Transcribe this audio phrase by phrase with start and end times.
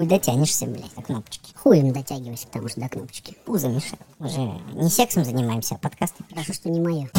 [0.00, 1.52] Хуй дотянешься, блядь, до кнопочки.
[1.54, 3.36] Хуем дотягивайся, потому что до кнопочки.
[3.44, 4.00] Пузо мешает.
[4.18, 4.40] Мы же
[4.72, 6.24] не сексом занимаемся, а подкастом.
[6.30, 7.10] Хорошо, что не мое.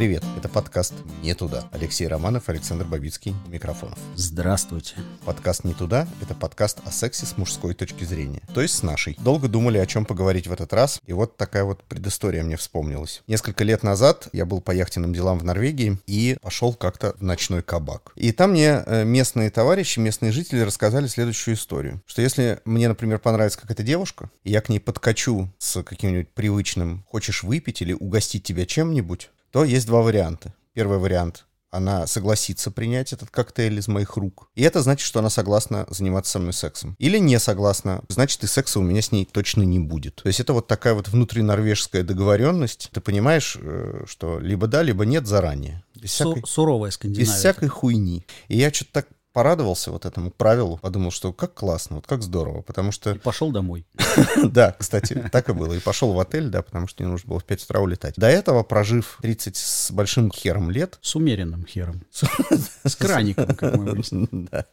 [0.00, 1.68] Привет, это подкаст «Не туда».
[1.72, 3.98] Алексей Романов, Александр Бабицкий, микрофонов.
[4.16, 4.94] Здравствуйте.
[5.26, 9.14] Подкаст «Не туда»— это подкаст о сексе с мужской точки зрения, то есть с нашей.
[9.20, 13.22] Долго думали, о чем поговорить в этот раз, и вот такая вот предыстория мне вспомнилась.
[13.26, 17.60] Несколько лет назад я был по яхтенным делам в Норвегии и пошел как-то в ночной
[17.60, 18.12] кабак.
[18.16, 23.18] И там мне э, местные товарищи, местные жители рассказали следующую историю, что если мне, например,
[23.18, 28.44] понравится какая-то девушка, и я к ней подкачу с каким-нибудь привычным «хочешь выпить» или «угостить
[28.44, 30.54] тебя чем-нибудь», то есть два варианта.
[30.72, 34.48] Первый вариант она согласится принять этот коктейль из моих рук.
[34.54, 36.96] И это значит, что она согласна заниматься со мной сексом.
[36.98, 40.16] Или не согласна, значит, и секса у меня с ней точно не будет.
[40.16, 42.90] То есть это вот такая вот внутринорвежская договоренность.
[42.92, 45.84] Ты понимаешь, э, что либо да, либо нет заранее.
[45.94, 47.32] Без всякой, суровая Скандинавия.
[47.32, 48.26] Без всякой хуйни.
[48.48, 49.08] И я что-то так
[49.40, 53.12] порадовался вот этому правилу, подумал, что как классно, вот как здорово, потому что...
[53.12, 53.86] И пошел домой.
[54.42, 55.72] Да, кстати, так и было.
[55.72, 58.14] И пошел в отель, да, потому что мне нужно было в 5 утра улетать.
[58.16, 60.98] До этого, прожив 30 с большим хером лет...
[61.00, 62.02] С умеренным хером.
[62.84, 64.28] С краником, как мы выяснили.
[64.50, 64.66] Да,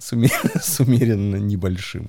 [0.00, 2.08] с умеренно небольшим.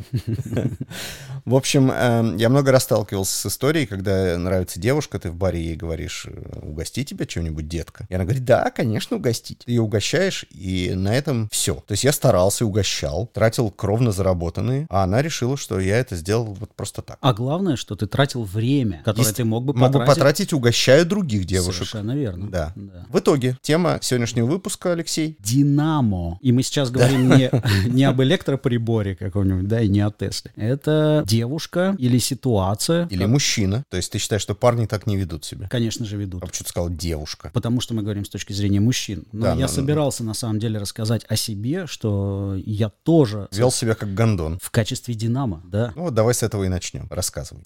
[1.46, 5.62] В общем, эм, я много раз сталкивался с историей, когда нравится девушка, ты в баре
[5.62, 6.28] ей говоришь,
[6.62, 8.06] угости тебя чем-нибудь, детка.
[8.10, 9.60] И она говорит, да, конечно, угостить.
[9.66, 11.76] Ты ее угощаешь, и на этом все.
[11.76, 16.46] То есть я старался, угощал, тратил кровно заработанные, а она решила, что я это сделал
[16.60, 17.18] вот просто так.
[17.22, 20.16] А главное, что ты тратил время, которое Есть- ты мог бы Могу потратить.
[20.16, 21.88] потратить, угощая других девушек.
[21.88, 22.50] Совершенно верно.
[22.50, 22.74] Да.
[22.76, 23.06] Да.
[23.10, 25.36] В итоге, тема сегодняшнего выпуска, Алексей.
[25.40, 26.38] Динамо.
[26.42, 27.50] И мы сейчас говорим не,
[27.90, 30.52] не об электроприборе каком-нибудь, да, и не о Тесле.
[30.56, 33.08] Это девушка или ситуация.
[33.10, 33.84] Или мужчина.
[33.90, 35.68] То есть ты считаешь, что парни так не ведут себя?
[35.70, 36.44] Конечно же, ведут.
[36.44, 37.52] А почему ты сказал девушка?
[37.54, 39.26] Потому что мы говорим с точки зрения мужчин.
[39.32, 43.72] Но Да, я ну, собирался на самом деле рассказать о себе, что я тоже Вел
[43.72, 44.60] себя как гондон.
[44.62, 45.92] в качестве Динамо, да.
[45.96, 47.08] Ну вот давай с этого и начнем.
[47.10, 47.64] Рассказывай.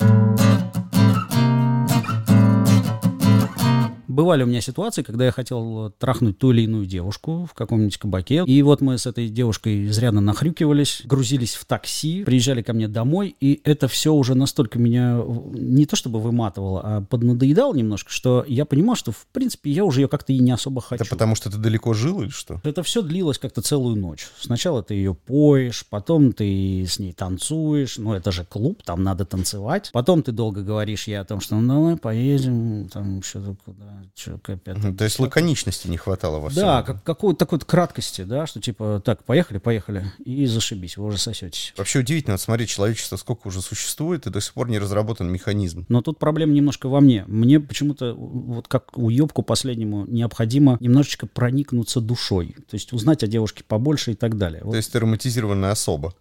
[4.15, 8.45] Бывали у меня ситуации, когда я хотел трахнуть ту или иную девушку в каком-нибудь кабаке.
[8.47, 13.35] И вот мы с этой девушкой изрядно нахрюкивались, грузились в такси, приезжали ко мне домой,
[13.41, 18.45] и это все уже настолько меня в- не то чтобы выматывало, а поднадоедало немножко, что
[18.47, 21.03] я понимал, что в принципе я уже ее как-то и не особо хочу.
[21.03, 22.61] Это потому что ты далеко жил или что?
[22.63, 24.27] Это все длилось как-то целую ночь.
[24.39, 27.97] Сначала ты ее поешь, потом ты с ней танцуешь.
[27.97, 29.89] Ну, это же клуб, там надо танцевать.
[29.91, 34.04] Потом ты долго говоришь ей о том, что ну давай поедем, там что-то куда,
[34.41, 34.77] капец.
[34.77, 36.63] Мгм, То есть лаконичности не хватало во всем.
[36.63, 41.05] Да, как, какой-то такой вот краткости, да, что типа, так, поехали, поехали, и зашибись, вы
[41.05, 41.73] уже сосетесь.
[41.77, 45.85] Вообще удивительно, смотри, человечество сколько уже существует, и до сих пор не разработан механизм.
[45.89, 47.23] Но тут проблема немножко во мне.
[47.27, 52.55] Мне почему-то, вот как уебку последнему, необходимо немножечко проникнуться душой.
[52.69, 54.61] То есть узнать о девушке побольше и так далее.
[54.63, 56.13] Вот То есть ты романтизированная особа.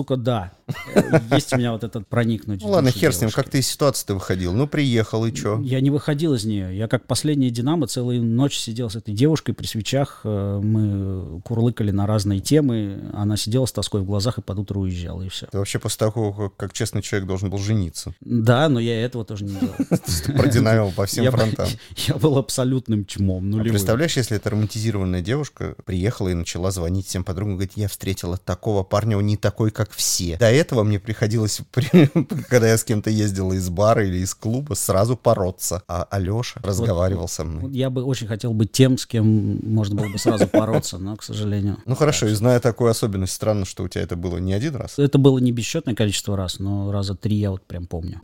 [0.00, 0.52] Сука, да.
[0.94, 2.62] Э, Есть у меня вот этот проникнуть.
[2.62, 4.54] Ну ладно, хер с ним, как ты из ситуации-то выходил?
[4.54, 5.60] Ну, приехал, и чё?
[5.60, 6.74] Я не выходил из нее.
[6.74, 10.20] Я как последняя Динамо целую ночь сидел с этой девушкой при свечах.
[10.24, 13.10] Э, Мы курлыкали на разные темы.
[13.12, 15.46] Она сидела с тоской в глазах и под утро уезжала, и все.
[15.52, 18.14] Ты вообще после того, как, честный человек должен был жениться.
[18.22, 19.74] Да, но я этого тоже не делал.
[20.24, 21.68] Ты продинамил по всем фронтам.
[22.08, 23.72] Я был абсолютным чмом, А нулевым.
[23.72, 28.82] представляешь, если эта романтизированная девушка приехала и начала звонить всем подругам, говорит, я встретила такого
[28.82, 30.36] парня, он не такой, как все.
[30.36, 32.06] До этого мне приходилось, при-
[32.48, 35.82] когда я с кем-то ездила из бара или из клуба, сразу бороться.
[35.88, 37.72] А Алеша разговаривал со Вот мной.
[37.72, 41.22] Я бы очень хотел быть тем, с кем можно было бы сразу бороться, но, к
[41.22, 41.78] сожалению.
[41.86, 44.98] Ну хорошо, и зная такую особенность, странно, что у тебя это было не один раз.
[44.98, 48.20] Это было не бесчетное количество раз, но раза три я вот прям помню.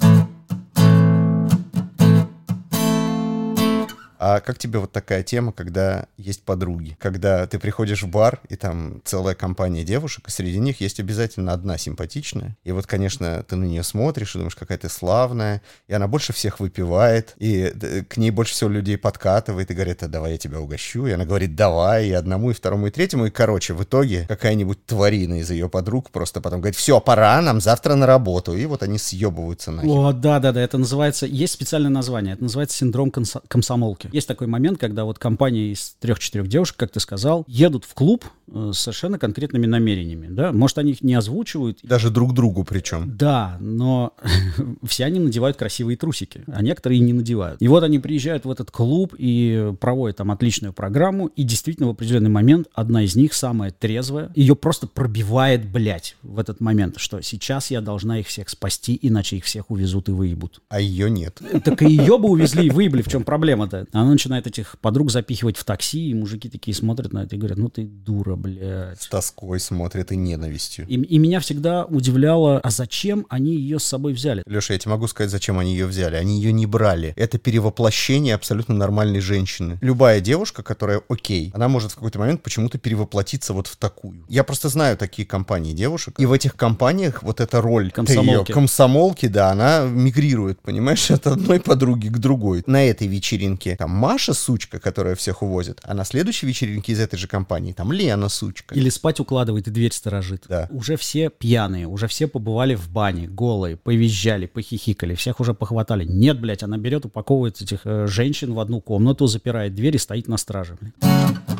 [4.28, 6.96] А как тебе вот такая тема, когда есть подруги?
[6.98, 11.52] Когда ты приходишь в бар, и там целая компания девушек, и среди них есть обязательно
[11.52, 12.56] одна симпатичная.
[12.64, 16.32] И вот, конечно, ты на нее смотришь и думаешь, какая ты славная, и она больше
[16.32, 20.38] всех выпивает, и э, к ней больше всего людей подкатывает, и говорит, а давай я
[20.38, 21.06] тебя угощу.
[21.06, 23.26] И она говорит, давай, и одному, и второму, и третьему.
[23.26, 27.60] И, короче, в итоге какая-нибудь тварина из ее подруг просто потом говорит, все, пора, нам
[27.60, 28.56] завтра на работу.
[28.56, 29.88] И вот они съебываются нахер.
[29.88, 34.15] О, да, да, да, это называется, есть специальное название, это называется синдром комсомолки.
[34.16, 38.24] Есть такой момент, когда вот компания из трех-четырех девушек, как ты сказал, едут в клуб
[38.50, 43.14] э, с совершенно конкретными намерениями, да, может, они их не озвучивают, Даже друг другу причем.
[43.14, 44.14] да, но
[44.86, 47.60] все они надевают красивые трусики, а некоторые не надевают.
[47.60, 51.90] И вот они приезжают в этот клуб и проводят там отличную программу, и действительно в
[51.90, 57.20] определенный момент одна из них, самая трезвая, ее просто пробивает, блядь, в этот момент, что
[57.20, 60.62] сейчас я должна их всех спасти, иначе их всех увезут и выебут.
[60.70, 61.38] А ее нет.
[61.62, 63.86] Так и ее бы увезли и выебли, в чем проблема-то?
[63.92, 67.38] Она она начинает этих подруг запихивать в такси, и мужики такие смотрят на это и
[67.38, 69.00] говорят, ну ты дура, блядь.
[69.02, 70.86] С тоской смотрят и ненавистью.
[70.86, 74.42] И, и меня всегда удивляло, а зачем они ее с собой взяли?
[74.46, 76.16] Леша, я тебе могу сказать, зачем они ее взяли.
[76.16, 77.12] Они ее не брали.
[77.16, 79.78] Это перевоплощение абсолютно нормальной женщины.
[79.80, 84.24] Любая девушка, которая окей, она может в какой-то момент почему-то перевоплотиться вот в такую.
[84.28, 88.50] Я просто знаю такие компании девушек, и в этих компаниях вот эта роль Комсомолки.
[88.50, 92.62] её комсомолки, да, она мигрирует, понимаешь, от одной подруги к другой.
[92.66, 97.16] На этой вечеринке там Маша сучка, которая всех увозит, а на следующей вечеринке из этой
[97.16, 98.74] же компании там Лена сучка.
[98.74, 100.44] Или спать укладывает и дверь сторожит.
[100.48, 100.68] Да.
[100.70, 106.04] Уже все пьяные, уже все побывали в бане, голые, повизжали, похихикали, всех уже похватали.
[106.04, 110.28] Нет, блядь, она берет, упаковывает этих э, женщин в одну комнату, запирает дверь и стоит
[110.28, 110.76] на страже.
[110.78, 111.55] блядь.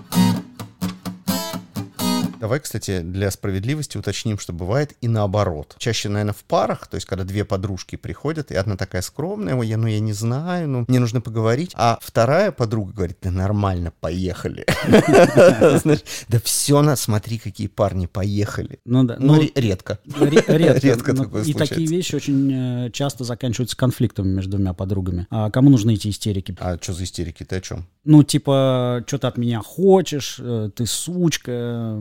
[2.40, 5.74] Давай, кстати, для справедливости уточним, что бывает и наоборот.
[5.78, 9.66] Чаще, наверное, в парах, то есть когда две подружки приходят, и одна такая скромная, ой,
[9.68, 13.92] я, ну я не знаю, ну мне нужно поговорить, а вторая подруга говорит, да нормально,
[14.00, 14.66] поехали.
[16.28, 18.80] Да все, на, смотри, какие парни, поехали.
[18.84, 19.16] Ну да.
[19.18, 19.98] Ну, ну, ре- редко.
[20.18, 21.12] Ре- Редко.
[21.16, 25.26] Но такое И такие вещи очень э, часто заканчиваются конфликтами между двумя подругами.
[25.30, 26.56] А кому нужны эти истерики?
[26.60, 27.86] А что за истерики, ты о чем?
[28.04, 32.00] Ну, типа, что ты от меня хочешь, э, ты сучка,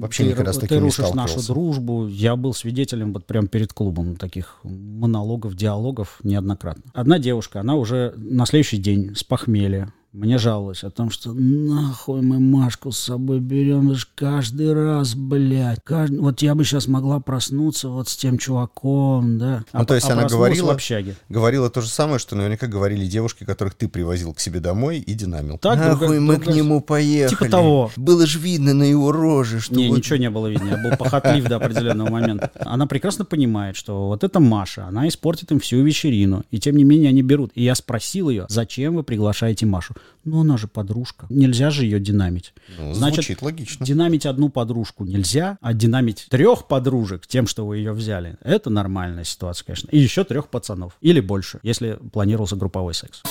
[0.00, 1.52] Вообще ты, никогда с таким ты не рушишь нашу сталкивался.
[1.52, 2.06] дружбу.
[2.08, 6.90] Я был свидетелем вот прям перед клубом таких монологов, диалогов неоднократно.
[6.94, 12.22] Одна девушка, она уже на следующий день с похмелья мне жаловалась о том, что нахуй
[12.22, 15.78] мы Машку с собой берем, ж каждый раз, блядь.
[15.86, 19.64] Кажд- Вот я бы сейчас могла проснуться вот с тем чуваком, да.
[19.72, 21.14] Ну, то есть а она говорила- в общаге.
[21.28, 25.14] Говорила то же самое, что наверняка говорили девушки, которых ты привозил к себе домой и
[25.14, 25.58] динамил.
[25.58, 27.36] Так, Нахуй друга- мы друга- к нему поехали.
[27.38, 27.90] Типа того.
[27.96, 30.68] Было же видно на его роже, что Не, вот ничего не было видно.
[30.68, 32.50] Я был похотлив до определенного момента.
[32.60, 36.44] Она прекрасно понимает, что вот эта Маша, она испортит им всю вечерину.
[36.50, 37.52] И тем не менее они берут.
[37.54, 39.94] И я спросил ее, зачем вы приглашаете Машу?
[40.24, 41.26] Ну, она же подружка.
[41.30, 42.52] Нельзя же ее динамить.
[42.78, 43.86] Ну, Значит, звучит логично.
[43.86, 49.24] Динамить одну подружку нельзя, а динамить трех подружек тем, что вы ее взяли, это нормальная
[49.24, 49.88] ситуация, конечно.
[49.90, 50.96] И еще трех пацанов.
[51.00, 53.22] Или больше, если планировался групповой секс.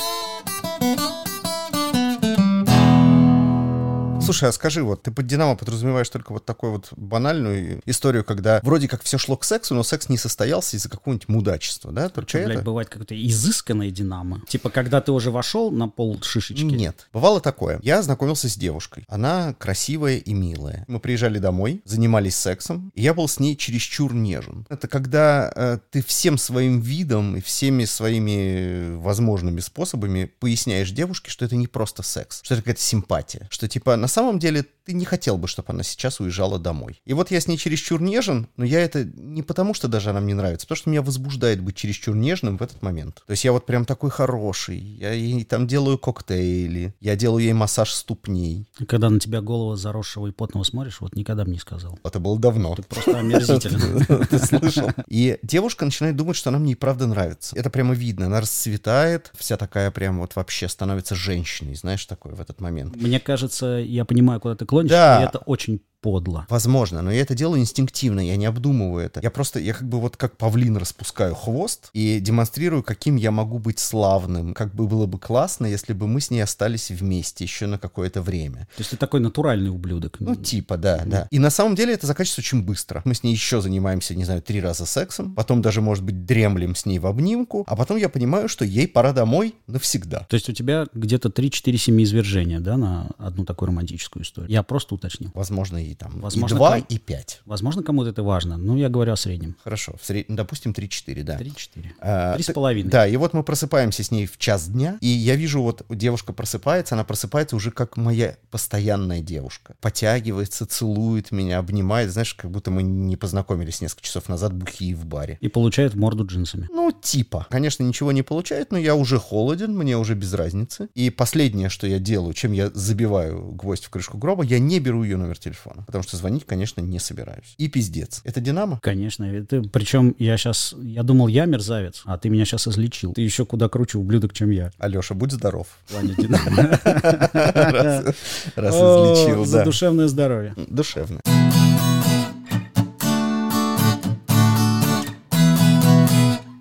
[4.27, 8.59] Слушай, а скажи, вот ты под Динамо подразумеваешь только вот такую вот банальную историю, когда
[8.61, 12.09] вроде как все шло к сексу, но секс не состоялся из-за какого-нибудь мудачества, да?
[12.09, 12.65] Только Что, блядь, это?
[12.65, 14.41] бывает какое-то изысканное динамо.
[14.47, 16.63] Типа, когда ты уже вошел на пол шишечки.
[16.63, 17.07] Нет.
[17.13, 17.79] Бывало такое.
[17.83, 19.05] Я знакомился с девушкой.
[19.07, 20.83] Она красивая и милая.
[20.89, 24.65] Мы приезжали домой, занимались сексом, и я был с ней чересчур нежен.
[24.69, 31.45] Это когда э, ты всем своим видом и всеми своими возможными способами поясняешь девушке, что
[31.45, 35.05] это не просто секс, что это какая-то симпатия, что типа на самом деле ты не
[35.05, 37.01] хотел бы, чтобы она сейчас уезжала домой.
[37.05, 40.21] И вот я с ней чересчур нежен, но я это не потому, что даже она
[40.21, 43.21] мне нравится, потому что меня возбуждает быть чересчур нежным в этот момент.
[43.27, 47.53] То есть я вот прям такой хороший, я ей там делаю коктейли, я делаю ей
[47.53, 48.65] массаж ступней.
[48.79, 51.99] И Когда на тебя голову заросшего и потного смотришь, вот никогда бы не сказал.
[52.03, 52.73] Это было давно.
[52.75, 54.25] Ты просто омерзителен.
[54.29, 54.89] Ты слышал?
[55.07, 57.55] И девушка начинает думать, что она мне и правда нравится.
[57.55, 58.27] Это прямо видно.
[58.27, 62.95] Она расцветает, вся такая прям вот вообще становится женщиной, знаешь, такой в этот момент.
[62.95, 65.21] Мне кажется, я понимаю, куда ты клонишь, Да.
[65.21, 66.45] и это очень подло.
[66.49, 69.19] Возможно, но я это делаю инстинктивно, я не обдумываю это.
[69.21, 73.59] Я просто, я как бы вот как павлин распускаю хвост и демонстрирую, каким я могу
[73.59, 74.53] быть славным.
[74.53, 78.21] Как бы было бы классно, если бы мы с ней остались вместе еще на какое-то
[78.21, 78.67] время.
[78.75, 80.19] То есть ты такой натуральный ублюдок.
[80.19, 81.27] Ну, типа, да, да.
[81.31, 83.01] И на самом деле это заканчивается очень быстро.
[83.05, 86.75] Мы с ней еще занимаемся, не знаю, три раза сексом, потом даже, может быть, дремлем
[86.75, 90.25] с ней в обнимку, а потом я понимаю, что ей пора домой навсегда.
[90.29, 94.51] То есть у тебя где-то 3-4 семиизвержения, да, на одну такую романтическую историю.
[94.51, 95.31] Я просто уточнил.
[95.33, 97.41] Возможно, и там Возможно, и два, ком- и пять.
[97.45, 99.55] Возможно, кому-то это важно, но я говорю о среднем.
[99.63, 101.37] Хорошо, в сред- допустим, 3-4, да.
[101.37, 101.85] 3-4.
[101.99, 102.89] А, Три с т- половиной.
[102.89, 106.33] Да, и вот мы просыпаемся с ней в час дня, и я вижу, вот девушка
[106.33, 109.75] просыпается, она просыпается уже как моя постоянная девушка.
[109.81, 115.05] Потягивается, целует меня, обнимает, знаешь, как будто мы не познакомились несколько часов назад бухие в
[115.05, 115.37] баре.
[115.41, 116.67] И получает морду джинсами.
[116.71, 117.47] Ну, типа.
[117.49, 120.89] Конечно, ничего не получает, но я уже холоден, мне уже без разницы.
[120.95, 125.03] И последнее, что я делаю, чем я забиваю гвоздь в крышку гроба, я не беру
[125.03, 125.76] ее номер телефона.
[125.85, 127.53] Потому что звонить, конечно, не собираюсь.
[127.57, 128.21] И пиздец.
[128.23, 128.79] Это Динамо?
[128.81, 129.23] Конечно.
[129.25, 130.75] Это, причем я сейчас...
[130.81, 133.13] Я думал, я мерзавец, а ты меня сейчас излечил.
[133.13, 134.71] Ты еще куда круче ублюдок, чем я.
[134.77, 135.67] Алеша, будь здоров.
[135.85, 136.79] В плане динамо.
[138.55, 139.63] Раз излечил, За да.
[139.65, 140.53] душевное здоровье.
[140.55, 141.21] Душевно.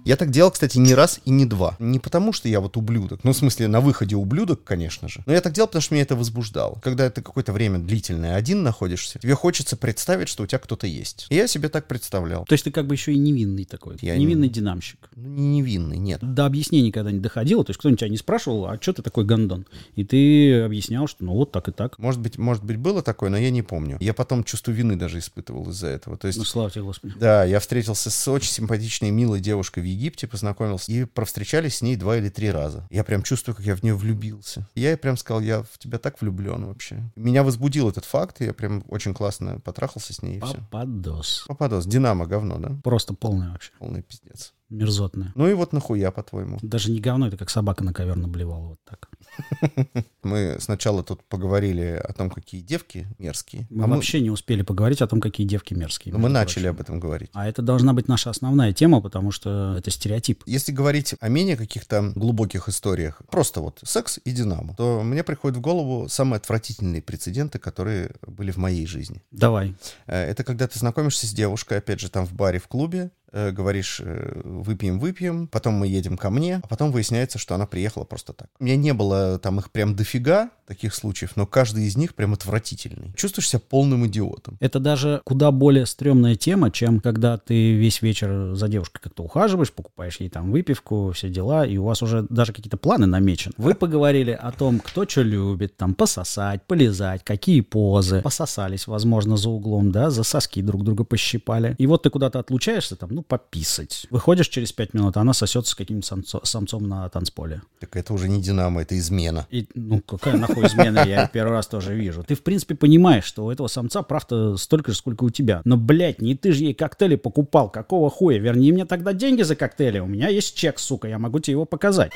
[0.07, 1.77] Я так делал, кстати, не раз и не два.
[1.81, 3.25] Не потому, что я вот ублюдок.
[3.25, 5.25] Ну, в смысле, на выходе ублюдок, конечно же.
[5.27, 6.79] Но я так делал, потому что меня это возбуждало.
[6.81, 11.27] Когда ты какое-то время длительное один находишься, тебе хочется представить, что у тебя кто-то есть.
[11.29, 12.45] И я себе так представлял.
[12.45, 13.97] То есть ты как бы еще и невинный такой.
[14.01, 15.09] Я невинный не- динамщик.
[15.17, 16.21] Ну, не невинный, нет.
[16.23, 17.65] До объяснений никогда не доходило.
[17.65, 19.67] То есть кто-нибудь тебя не спрашивал, а что ты такой гондон?
[19.97, 21.99] И ты объяснял, что ну вот так и так.
[21.99, 23.97] Может быть, может быть, было такое, но я не помню.
[24.01, 26.17] Я потом чувство вины даже испытывал из-за этого.
[26.17, 27.15] То есть Ну, слава тебе, Господи.
[27.19, 31.97] Да, я встретился с очень симпатичной, милой девушкой в Египте, познакомился, и провстречались с ней
[31.97, 32.87] два или три раза.
[32.91, 34.69] Я прям чувствую, как я в нее влюбился.
[34.75, 37.03] Я ей прям сказал, я в тебя так влюблен вообще.
[37.17, 40.59] Меня возбудил этот факт, и я прям очень классно потрахался с ней, и все.
[40.59, 41.45] Попадос.
[41.49, 41.87] Попадос.
[41.87, 42.77] Динамо говно, да?
[42.85, 43.73] Просто полное вообще.
[43.79, 44.53] Полный пиздец.
[44.69, 45.33] Мерзотное.
[45.37, 46.59] Ну и вот нахуя, по-твоему?
[46.61, 49.09] Даже не говно, это как собака на ковер наблевала вот так.
[50.23, 53.67] Мы сначала тут поговорили о том, какие девки мерзкие.
[53.71, 56.13] Мы а мы, вообще не успели поговорить о том, какие девки мерзкие.
[56.13, 56.75] но мы начали прочим.
[56.75, 57.31] об этом говорить.
[57.33, 60.43] А это должна быть наша основная тема, потому что это стереотип.
[60.47, 65.59] Если говорить о менее каких-то глубоких историях, просто вот секс и Динамо, то мне приходят
[65.59, 69.23] в голову самые отвратительные прецеденты, которые были в моей жизни.
[69.31, 69.75] Давай.
[70.07, 73.11] Э, Это когда ты знакомишься с девушкой, опять же, там в баре, в клубе,
[73.53, 78.05] говоришь, э, выпьем, выпьем, потом мы едем ко мне, а потом выясняется, что она приехала
[78.05, 78.49] просто так.
[78.59, 82.33] У меня не было там их прям дофига, таких случаев, но каждый из них прям
[82.33, 83.13] отвратительный.
[83.15, 84.57] Чувствуешь себя полным идиотом.
[84.61, 89.73] Это даже куда более стрёмная тема, чем когда ты весь вечер за девушкой как-то ухаживаешь,
[89.73, 93.55] покупаешь ей там выпивку, все дела, и у вас уже даже какие-то планы намечены.
[93.57, 99.51] Вы поговорили о том, кто что любит, там пососать, полизать, какие позы, пососались, возможно, за
[99.51, 101.77] углом, да, за соски друг друга пощипали.
[101.79, 104.07] И вот ты куда-то отлучаешься, там, ну, пописать.
[104.11, 107.63] Выходишь через пять минут, а она сосется с каким-нибудь самцо- самцом на танцполе.
[107.81, 109.47] Так это уже не Динамо, это измена.
[109.51, 112.23] И, ну, какая нахуй измена, я первый раз тоже вижу.
[112.23, 115.63] Ты, в принципе, понимаешь, что у этого самца прав-то столько же, сколько у тебя.
[115.65, 118.39] Но, блядь, не ты же ей коктейли покупал, какого хуя?
[118.39, 121.65] Верни мне тогда деньги за коктейли, у меня есть чек, сука, я могу тебе его
[121.65, 122.13] показать.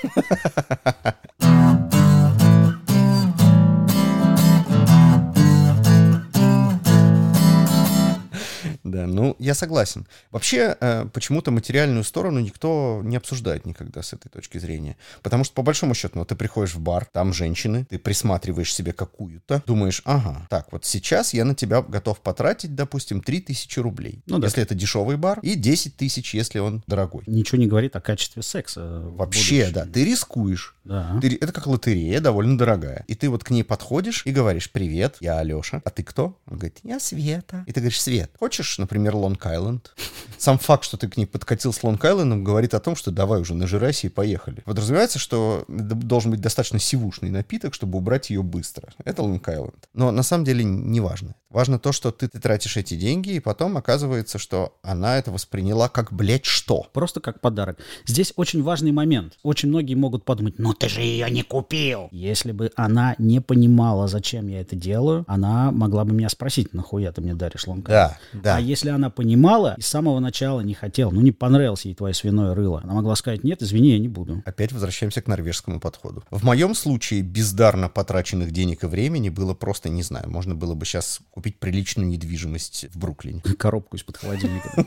[8.90, 10.06] Да, ну, я согласен.
[10.30, 14.96] Вообще, э, почему-то материальную сторону никто не обсуждает никогда с этой точки зрения.
[15.22, 18.92] Потому что, по большому счету, ну, ты приходишь в бар, там женщины, ты присматриваешь себе
[18.92, 24.38] какую-то, думаешь, ага, так, вот сейчас я на тебя готов потратить, допустим, 3000 рублей, Ну
[24.38, 24.46] да.
[24.46, 27.22] если это дешевый бар, и 10 тысяч, если он дорогой.
[27.26, 28.80] Ничего не говорит о качестве секса.
[29.00, 29.74] Вообще, будущем.
[29.74, 30.74] да, ты рискуешь.
[30.84, 31.18] Да.
[31.20, 33.04] Ты- это как лотерея, довольно дорогая.
[33.06, 35.82] И ты вот к ней подходишь и говоришь, привет, я Алеша.
[35.84, 36.38] А ты кто?
[36.46, 37.64] Он говорит, я Света.
[37.66, 39.90] И ты говоришь, Свет, хочешь, например, Лонг-Айленд?
[40.38, 43.54] Сам факт, что ты к ней подкатил с Лонг-Айлендом, говорит о том, что давай уже
[43.54, 44.62] нажирайся и поехали.
[44.64, 48.92] Подразумевается, что должен быть достаточно сивушный напиток, чтобы убрать ее быстро.
[49.04, 49.84] Это Лонг-Айленд.
[49.92, 51.34] Но на самом деле не важно.
[51.50, 55.88] Важно то, что ты, ты тратишь эти деньги, и потом оказывается, что она это восприняла
[55.88, 56.86] как, блядь, что?
[56.92, 57.78] Просто как подарок.
[58.06, 59.34] Здесь очень важный момент.
[59.42, 62.08] Очень многие могут подумать, ну ты же ее не купил.
[62.12, 67.10] Если бы она не понимала, зачем я это делаю, она могла бы меня спросить, нахуя
[67.10, 67.90] ты мне даришь лонка.
[67.90, 68.56] Да, да.
[68.56, 72.14] А если она понимала и с самого начала не хотела, ну не понравилось ей твое
[72.14, 74.42] свиное рыло, она могла сказать, нет, извини, я не буду.
[74.46, 76.22] Опять возвращаемся к норвежскому подходу.
[76.30, 80.86] В моем случае бездарно потраченных денег и времени было просто, не знаю, можно было бы
[80.86, 83.40] сейчас купить приличную недвижимость в Бруклине.
[83.58, 84.86] Коробку из-под холодильника.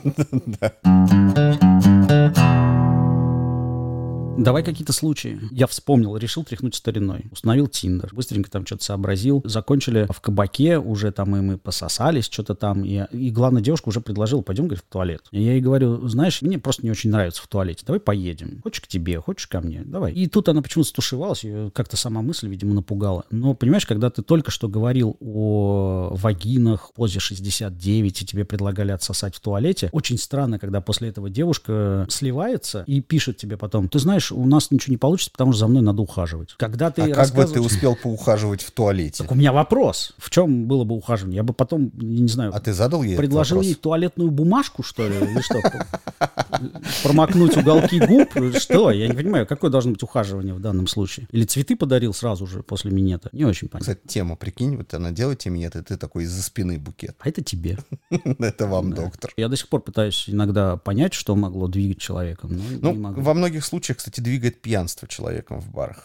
[4.37, 5.39] Давай какие-то случаи.
[5.51, 7.25] Я вспомнил, решил тряхнуть стариной.
[7.31, 8.09] Установил Тиндер.
[8.13, 9.41] Быстренько там что-то сообразил.
[9.45, 12.83] Закончили в кабаке, уже там и мы пососались, что-то там.
[12.83, 15.21] И, и главная девушка уже предложила, пойдем, говорит, в туалет.
[15.31, 17.83] И я ей говорю, знаешь, мне просто не очень нравится в туалете.
[17.85, 18.59] Давай поедем.
[18.63, 19.83] Хочешь к тебе, хочешь ко мне.
[19.85, 20.13] Давай.
[20.13, 23.25] И тут она почему-то стушевалась, ее как-то сама мысль, видимо, напугала.
[23.29, 29.35] Но, понимаешь, когда ты только что говорил о вагинах, позе 69, и тебе предлагали отсосать
[29.35, 34.22] в туалете, очень странно, когда после этого девушка сливается и пишет тебе потом, ты знаешь,
[34.31, 36.53] у нас ничего не получится, потому что за мной надо ухаживать.
[36.57, 37.19] Когда ты а как бы ты
[37.59, 39.23] рассказываешь- успел поухаживать в туалете?
[39.23, 40.13] Так у меня вопрос.
[40.17, 41.37] В чем было бы ухаживание?
[41.37, 43.67] Я бы потом, не знаю, А ты задал ей предложил вопрос?
[43.67, 45.15] ей туалетную бумажку, что ли?
[45.15, 45.61] Или что?
[47.03, 48.29] Промокнуть уголки губ?
[48.59, 48.91] Что?
[48.91, 51.27] Я не понимаю, какое должно быть ухаживание в данном случае?
[51.31, 53.29] Или цветы подарил сразу же после минета?
[53.31, 53.93] Не очень понятно.
[53.93, 57.15] Кстати, тема, прикинь, вот она делает тебе нет, и ты такой из-за спины букет.
[57.19, 57.77] А это тебе.
[58.39, 59.31] Это вам, доктор.
[59.37, 63.97] Я до сих пор пытаюсь иногда понять, что могло двигать человеком, Ну, во многих случаях,
[63.97, 66.03] кстати, двигает пьянство человеком в барах.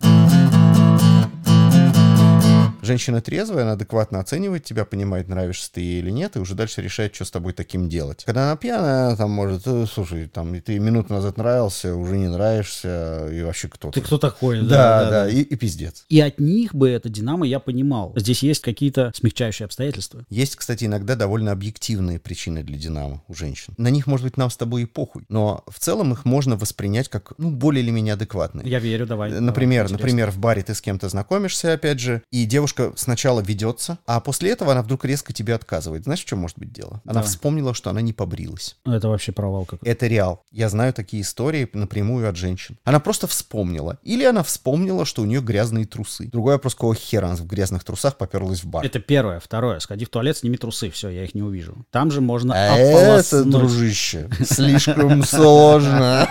[2.89, 6.83] Женщина трезвая, она адекватно оценивает тебя, понимает, нравишься ты ей или нет, и уже дальше
[6.83, 8.25] решает, что с тобой таким делать.
[8.25, 12.29] Когда она пьяная, она там может, «Э, слушай, там, ты минуту назад нравился, уже не
[12.29, 14.07] нравишься, и вообще кто Ты ты?
[14.07, 14.63] кто такой?
[14.63, 16.05] Да, да, И, и пиздец.
[16.09, 18.13] И от них бы это Динамо я понимал.
[18.17, 20.25] Здесь есть какие-то смягчающие обстоятельства.
[20.31, 23.75] Есть, кстати, иногда довольно объективные причины для Динамо у женщин.
[23.77, 27.09] На них, может быть, нам с тобой и похуй, но в целом их можно воспринять
[27.09, 28.69] как, ну, более или менее адекватные.
[28.69, 29.31] Я верю, давай.
[29.31, 33.99] Например, давай, например, в баре ты с кем-то знакомишься, опять же, и девушка сначала ведется,
[34.07, 36.05] а после этого она вдруг резко тебе отказывает.
[36.05, 37.01] Знаешь, в чем может быть дело?
[37.05, 37.27] Она Да.
[37.27, 38.77] вспомнила, что она не побрилась.
[38.85, 39.91] Ну, Это вообще провал какой-то.
[39.91, 40.45] Это реал.
[40.51, 42.79] Я знаю такие истории напрямую от женщин.
[42.85, 43.99] Она просто вспомнила.
[44.03, 46.27] Или она вспомнила, что у нее грязные трусы.
[46.29, 48.85] Другой вопрос, какого хера она в грязных трусах поперлась в бар.
[48.85, 49.41] Это первое.
[49.41, 49.79] Второе.
[49.81, 50.91] Сходи в туалет, сними трусы.
[50.91, 51.85] Все, я их не увижу.
[51.91, 56.29] Там же можно А это, дружище, слишком сложно.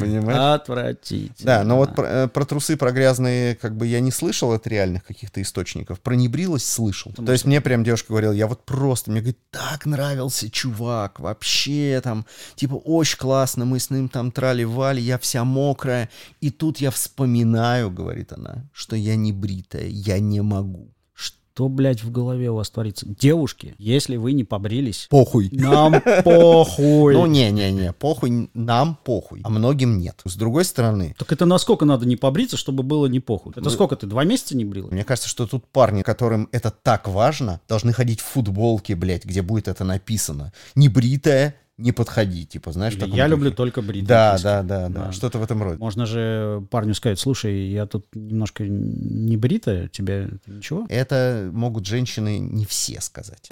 [0.00, 0.60] Понимаешь?
[0.60, 1.34] Отвратительно.
[1.46, 5.04] Да, но вот э, про трусы, про грязные, как бы я не слышал от реальных
[5.04, 5.77] каких-то источников.
[5.84, 7.12] Про небрилость слышал.
[7.12, 12.00] То есть мне прям девушка говорила, я вот просто, мне говорит, так нравился чувак, вообще
[12.02, 16.08] там, типа, очень классно, мы с ним там трали-вали, я вся мокрая.
[16.40, 20.94] И тут я вспоминаю, говорит она, что я не бритая, я не могу.
[21.58, 23.04] Что, блядь, в голове у вас творится?
[23.04, 25.48] Девушки, если вы не побрились, Похуй.
[25.50, 27.14] нам похуй.
[27.14, 30.20] Ну, не-не-не, похуй, нам похуй, а многим нет.
[30.24, 33.54] С другой стороны, Так это насколько надо не побриться, чтобы было не похуй?
[33.56, 34.86] Это сколько ты, два месяца не брил?
[34.92, 39.42] Мне кажется, что тут парни, которым это так важно, должны ходить в футболке, блядь, где
[39.42, 40.52] будет это написано.
[40.76, 43.28] Не бритая, не подходи, типа, знаешь, Или Я духе.
[43.28, 44.08] люблю только бритые.
[44.08, 45.12] Да, да, да, да, Да.
[45.12, 45.78] что-то в этом роде.
[45.78, 50.86] Можно же парню сказать, слушай, я тут немножко не бритая, тебе ничего?
[50.88, 53.48] Это могут женщины не все сказать.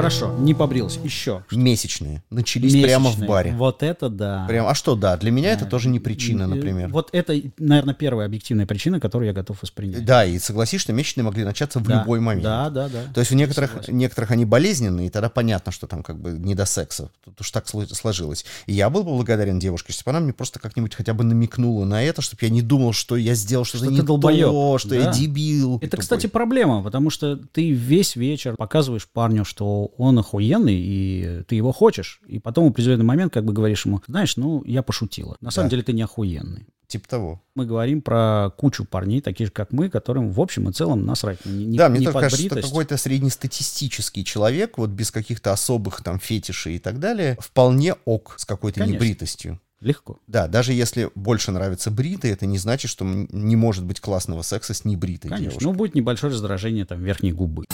[0.00, 1.00] Хорошо, не побрился.
[1.00, 1.42] Еще.
[1.50, 2.22] Месячные.
[2.30, 3.28] Начались прямо в Месячные.
[3.28, 3.52] баре.
[3.56, 4.44] Вот это да.
[4.48, 6.88] Прям, а что, да, для меня это тоже не причина, например.
[6.88, 10.04] Вот это, наверное, первая объективная причина, которую я готов воспринять.
[10.04, 12.44] Да, и согласись, что месячные могли начаться в Да, любой момент.
[12.44, 13.02] Да, да, да.
[13.14, 13.96] То есть у некоторых, Согласен.
[13.98, 17.10] некоторых они болезненные, и тогда понятно, что там как бы не до секса.
[17.24, 18.44] Тут уж так сло- сложилось.
[18.66, 21.84] И я был бы благодарен девушке, если бы она мне просто как-нибудь хотя бы намекнула
[21.84, 24.50] на это, чтобы я не думал, что я сделал что-то Что не долбоёб.
[24.50, 25.12] то, что я Да.
[25.12, 25.76] дебил.
[25.76, 26.00] Это, тупой.
[26.02, 31.72] кстати, проблема, потому что ты весь вечер показываешь парню, что он охуенный, и ты его
[31.72, 35.36] хочешь, и потом в определенный момент как бы говоришь ему, знаешь, ну, я пошутила.
[35.40, 35.70] На самом Да.
[35.70, 36.66] деле ты не охуенный.
[36.86, 37.42] Типа того.
[37.54, 41.38] Мы говорим про кучу парней, таких же, как мы, которым в общем и целом насрать.
[41.46, 46.02] Не, не- да, мне не тоже кажется, что какой-то среднестатистический человек, вот без каких-то особых
[46.02, 48.96] там фетишей и так далее, вполне ок с какой-то Конечно.
[48.96, 49.60] небритостью.
[49.80, 50.18] Легко.
[50.26, 54.74] Да, даже если больше нравится бритый, это не значит, что не может быть классного секса
[54.74, 55.44] с небритой Конечно.
[55.52, 55.64] девушкой.
[55.64, 57.64] Ну, будет небольшое раздражение там верхней губы.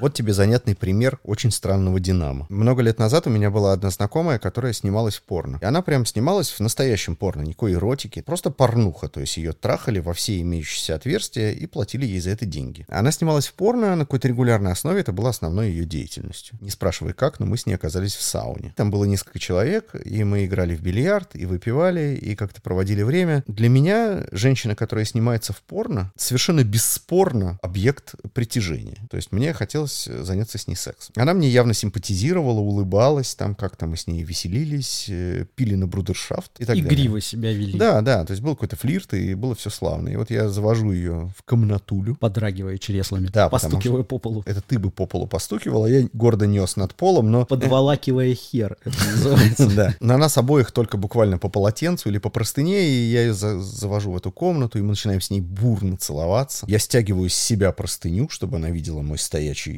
[0.00, 2.46] Вот тебе занятный пример очень странного Динамо.
[2.50, 5.58] Много лет назад у меня была одна знакомая, которая снималась в порно.
[5.60, 9.08] И она прям снималась в настоящем порно, никакой эротики, просто порнуха.
[9.08, 12.86] То есть ее трахали во все имеющиеся отверстия и платили ей за это деньги.
[12.88, 16.56] Она снималась в порно на какой-то регулярной основе, это была основной ее деятельностью.
[16.60, 18.72] Не спрашивай как, но мы с ней оказались в сауне.
[18.76, 23.42] Там было несколько человек, и мы играли в бильярд, и выпивали, и как-то проводили время.
[23.48, 28.98] Для меня женщина, которая снимается в порно, совершенно бесспорно объект притяжения.
[29.10, 31.14] То есть мне хотелось заняться с ней сексом.
[31.16, 36.52] Она мне явно симпатизировала, улыбалась, там как-то мы с ней веселились, э, пили на брудершафт
[36.58, 36.84] и так далее.
[36.84, 37.78] Игриво себя вели.
[37.78, 40.08] Да, да, то есть был какой-то флирт, и было все славно.
[40.08, 42.16] И вот я завожу ее в комнатулю.
[42.16, 43.28] Подрагивая чреслами.
[43.28, 44.42] Да, постукивая по полу.
[44.46, 47.44] Это ты бы по полу постукивал, а я гордо нес над полом, но...
[47.46, 49.68] Подволакивая хер, это называется.
[49.78, 49.94] Да.
[50.00, 54.10] На нас обоих только буквально по полотенцу или по простыне, и я ее за- завожу
[54.12, 56.66] в эту комнату, и мы начинаем с ней бурно целоваться.
[56.68, 59.77] Я стягиваю с себя простыню, чтобы она видела мой стоячий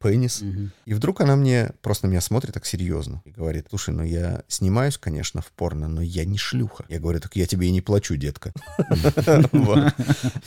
[0.00, 0.42] пенис.
[0.84, 4.42] И вдруг она мне, просто на меня смотрит так серьезно и говорит, слушай, ну я
[4.48, 6.84] снимаюсь, конечно, в порно, но я не шлюха.
[6.88, 8.52] Я говорю, так я тебе и не плачу, детка.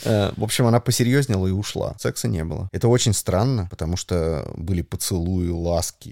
[0.04, 1.94] Э, В общем, она посерьезнела и ушла.
[1.98, 2.68] Секса не было.
[2.72, 6.08] Это очень странно, потому что были поцелуи, ласки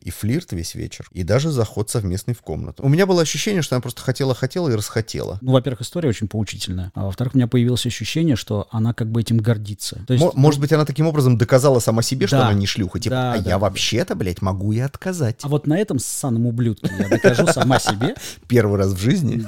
[0.00, 2.82] и флирт весь вечер, и даже заход совместный в комнату.
[2.82, 5.38] У меня было ощущение, что она просто хотела-хотела и расхотела.
[5.40, 6.90] Ну, во-первых, история очень поучительная.
[6.94, 10.04] А во-вторых, у меня появилось ощущение, что она как бы этим гордится.
[10.06, 12.81] То есть, Мо- Может быть, она таким образом доказала сама себе, что она не шлюха.
[12.88, 13.58] Типа, Да, а да, я да.
[13.58, 15.40] вообще-то, блядь, могу и отказать.
[15.42, 18.14] А вот на этом ссаном ублюдке я докажу сама себе.
[18.48, 19.42] Первый раз в жизни.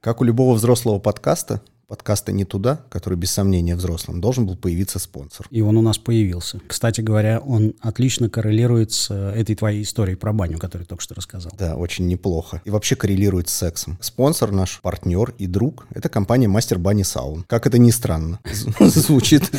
[0.00, 4.98] Как у любого взрослого подкаста, Подкаста «Не туда», который без сомнения взрослым, должен был появиться
[4.98, 5.46] спонсор.
[5.50, 6.60] И он у нас появился.
[6.66, 11.14] Кстати говоря, он отлично коррелирует с э, этой твоей историей про баню, которую только что
[11.14, 11.50] рассказал.
[11.58, 12.60] Да, очень неплохо.
[12.66, 13.96] И вообще коррелирует с сексом.
[14.02, 17.46] Спонсор наш, партнер и друг— это компания «Мастер Бани Саун».
[17.48, 18.38] Как это ни странно.
[18.80, 19.50] Звучит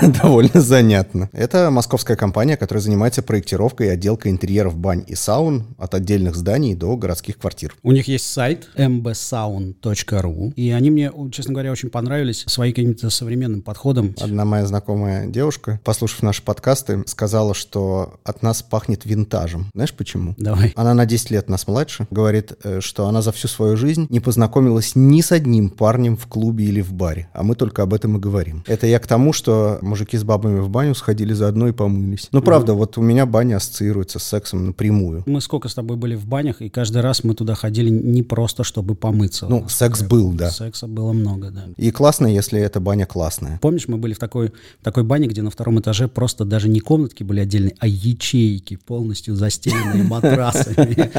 [0.22, 1.28] довольно занятно.
[1.34, 6.74] Это московская компания, которая занимается проектировкой и отделкой интерьеров бань и саун от отдельных зданий
[6.74, 7.76] до городских квартир.
[7.82, 13.60] У них есть сайт mbsound.ru, и они мне, честно говоря, очень понравились своим каким-то современным
[13.60, 14.14] подходом.
[14.20, 19.66] Одна моя знакомая девушка, послушав наши подкасты, сказала, что от нас пахнет винтажем.
[19.74, 20.34] Знаешь почему?
[20.38, 20.72] Давай.
[20.76, 22.06] Она на 10 лет нас младше.
[22.12, 26.28] Говорит, э, что она за всю свою жизнь не познакомилась ни с одним парнем в
[26.28, 27.28] клубе или в баре.
[27.32, 28.62] А мы только об этом и говорим.
[28.68, 32.28] Это я к тому, что мужики с бабами в баню сходили заодно и помылись.
[32.30, 35.24] Ну, правда, вот у меня баня ассоциируется с сексом напрямую.
[35.26, 38.62] Мы сколько с тобой были в банях, и каждый раз мы туда ходили не просто,
[38.62, 39.46] чтобы помыться.
[39.48, 40.50] Ну, секс был, да.
[40.52, 41.63] Секса было много, да.
[41.76, 43.58] И классно, если эта баня классная.
[43.60, 47.22] Помнишь, мы были в такой, такой бане, где на втором этаже просто даже не комнатки
[47.22, 51.10] были отдельные, а ячейки, полностью застеленные матрасами.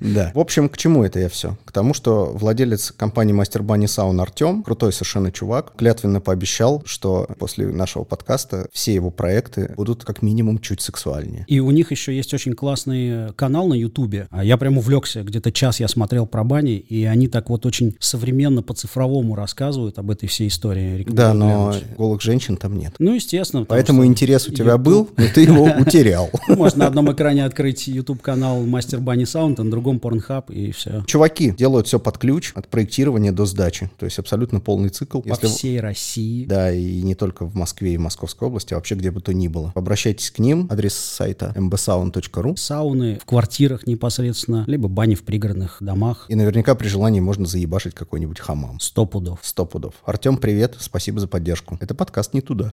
[0.00, 0.32] Да.
[0.34, 1.56] В общем, к чему это я все?
[1.64, 7.26] К тому, что владелец компании Мастер Бани Саун Артем, крутой совершенно чувак, клятвенно пообещал, что
[7.38, 11.44] после нашего подкаста все его проекты будут как минимум чуть сексуальнее.
[11.48, 14.28] И у них еще есть очень классный канал на Ютубе.
[14.30, 17.96] А Я прям увлекся, где-то час я смотрел про бани, и они так вот очень
[17.98, 21.04] современно по-цифровому рассказывают об этой всей истории.
[21.08, 21.96] Да, но глянуть.
[21.96, 22.94] голых женщин там нет.
[22.98, 23.64] Ну, естественно.
[23.64, 26.30] Поэтому интерес у тебя YouTube- был, но ты его утерял.
[26.48, 31.02] Можно на одном экране открыть YouTube-канал Мастер Бани Саунд, а на другом Pornhub, и все.
[31.06, 33.90] Чуваки делают все под ключ, от проектирования до сдачи.
[33.98, 35.20] То есть абсолютно полный цикл.
[35.20, 36.44] По Если- всей России.
[36.46, 39.48] Да, и не только в Москве и Московской области, а вообще где бы то ни
[39.48, 39.72] было.
[39.74, 40.66] Обращайтесь к ним.
[40.70, 42.56] Адрес сайта mbsound.ru.
[42.56, 46.26] Сауны в квартирах непосредственно, либо бани в пригородных домах.
[46.28, 48.78] И наверняка при желании можно заебашить какой-нибудь хамам.
[48.80, 49.40] Сто пудов.
[49.42, 49.94] Сто пудов.
[50.04, 50.76] Артем, привет.
[50.78, 51.76] Спасибо за поддержку.
[51.80, 52.70] Это подкаст не туда.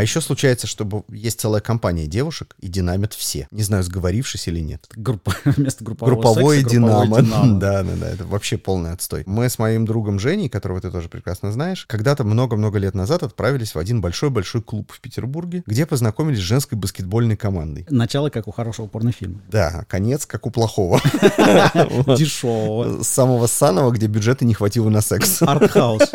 [0.00, 3.46] А еще случается, что есть целая компания девушек и динамят все.
[3.50, 4.86] Не знаю, сговорившись или нет.
[4.96, 7.20] Группа, вместо группового Групповое секса, динамо.
[7.20, 7.58] динамо.
[7.60, 8.08] Да, да, да.
[8.08, 9.24] Это вообще полный отстой.
[9.26, 13.74] Мы с моим другом Женей, которого ты тоже прекрасно знаешь, когда-то много-много лет назад отправились
[13.74, 17.86] в один большой-большой клуб в Петербурге, где познакомились с женской баскетбольной командой.
[17.90, 19.42] Начало, как у хорошего порнофильма.
[19.50, 20.98] Да, конец, как у плохого.
[22.16, 23.02] Дешевого.
[23.02, 25.42] Самого саного, где бюджета не хватило на секс.
[25.42, 26.10] Артхаус.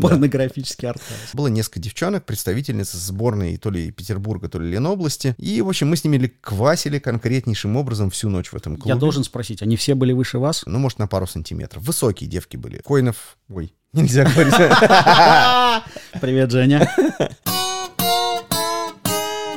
[0.00, 1.18] Порнографический артхаус.
[1.32, 5.34] Было несколько девчонок, представительниц сборной то ли Петербурга, то ли Ленобласти.
[5.38, 8.94] И, в общем, мы с ними ли- квасили конкретнейшим образом всю ночь в этом клубе.
[8.94, 10.62] Я должен спросить, они все были выше вас?
[10.66, 11.82] Ну, может, на пару сантиметров.
[11.82, 12.80] Высокие девки были.
[12.84, 13.36] Коинов...
[13.48, 14.54] Ой, нельзя говорить.
[16.20, 16.88] Привет, Женя.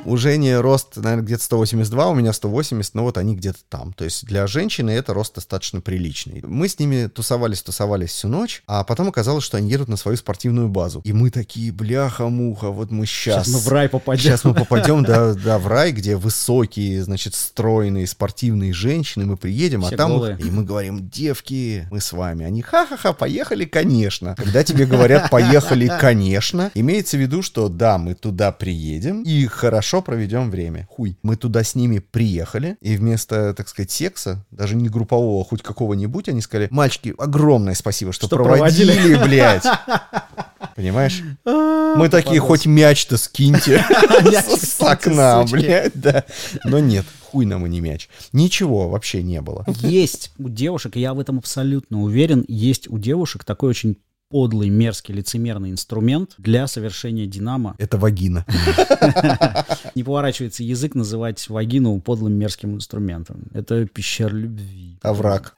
[0.04, 3.94] У Жени рост, наверное, где-то 182, у меня 180, но вот они где-то там.
[3.94, 6.42] То есть для женщины это рост достаточно приличный.
[6.44, 10.18] Мы с ними тусовались, тусовались всю ночь, а потом оказалось, что они едут на свою
[10.18, 11.02] спортивную базу.
[11.04, 13.46] И мы такие, бляха-муха, вот мы сейчас...
[13.46, 14.24] Сейчас мы в рай попадем.
[14.24, 19.26] Сейчас мы попадем, да, да, в рай, где высокие, значит, стройные спортивные женщины.
[19.26, 20.12] Мы приедем, Все а там...
[20.12, 20.40] голые.
[20.40, 22.44] И мы говорим, девки, мы с вами.
[22.44, 24.36] Они, ха-ха-ха, поехали, конечно.
[24.36, 29.91] Когда тебе говорят, поехали, конечно, имеется в виду, что да, мы туда приедем и хорошо
[30.00, 30.88] проведем время.
[30.90, 31.18] Хуй.
[31.24, 36.30] Мы туда с ними приехали, и вместо, так сказать, секса, даже не группового, хоть какого-нибудь,
[36.30, 39.24] они сказали, мальчики, огромное спасибо, что, Что проводили, проводили».
[39.28, 39.66] блядь.
[40.76, 41.22] Понимаешь?
[41.46, 43.84] А, Мы такие, хоть мяч-то скиньте
[44.58, 46.24] с окна, блядь, да.
[46.64, 48.10] Но нет, хуй нам и не мяч.
[48.32, 49.66] Ничего вообще не было.
[49.82, 53.98] Есть у девушек, я в этом абсолютно уверен, есть у девушек такой очень
[54.32, 57.76] подлый, мерзкий, лицемерный инструмент для совершения динамо.
[57.78, 58.46] Это вагина.
[59.96, 63.44] Не поворачивается язык называть вагину подлым мерзким инструментом.
[63.54, 64.98] Это пещера любви.
[65.02, 65.54] Овраг.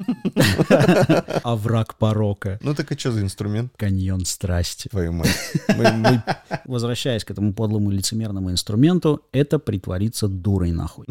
[1.43, 2.59] Овраг порока.
[2.62, 3.71] Ну так и что за инструмент?
[3.77, 4.89] Каньон страсти.
[4.89, 5.38] Твою мать.
[6.65, 11.05] Возвращаясь к этому подлому лицемерному инструменту, это притвориться дурой нахуй.